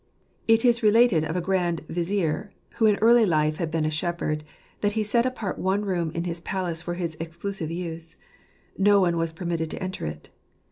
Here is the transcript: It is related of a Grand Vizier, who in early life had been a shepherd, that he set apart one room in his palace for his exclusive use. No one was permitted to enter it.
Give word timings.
It 0.47 0.65
is 0.65 0.81
related 0.81 1.23
of 1.23 1.35
a 1.35 1.41
Grand 1.41 1.81
Vizier, 1.87 2.51
who 2.77 2.87
in 2.87 2.95
early 3.03 3.23
life 3.23 3.57
had 3.57 3.69
been 3.69 3.85
a 3.85 3.91
shepherd, 3.91 4.43
that 4.79 4.93
he 4.93 5.03
set 5.03 5.27
apart 5.27 5.59
one 5.59 5.85
room 5.85 6.09
in 6.15 6.23
his 6.23 6.41
palace 6.41 6.81
for 6.81 6.95
his 6.95 7.15
exclusive 7.19 7.69
use. 7.69 8.17
No 8.79 8.99
one 8.99 9.15
was 9.17 9.31
permitted 9.31 9.69
to 9.69 9.83
enter 9.83 10.07
it. 10.07 10.31